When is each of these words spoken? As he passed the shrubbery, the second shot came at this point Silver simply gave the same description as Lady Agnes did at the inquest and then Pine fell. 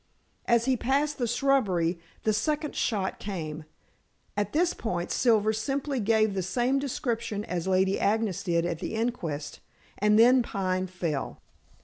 As 0.47 0.65
he 0.65 0.75
passed 0.75 1.19
the 1.19 1.27
shrubbery, 1.27 1.99
the 2.23 2.33
second 2.33 2.75
shot 2.75 3.19
came 3.19 3.65
at 4.35 4.51
this 4.51 4.73
point 4.73 5.11
Silver 5.11 5.53
simply 5.53 5.99
gave 5.99 6.33
the 6.33 6.41
same 6.41 6.79
description 6.79 7.45
as 7.45 7.67
Lady 7.67 7.99
Agnes 7.99 8.41
did 8.41 8.65
at 8.65 8.79
the 8.79 8.95
inquest 8.95 9.59
and 9.99 10.17
then 10.17 10.41
Pine 10.41 10.87
fell. 10.87 11.39